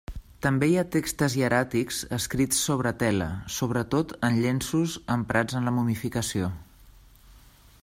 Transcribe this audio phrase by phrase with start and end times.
[0.43, 6.51] També hi ha texts hieràtics escrits sobre tela, sobretot en llenços emprats en la momificació.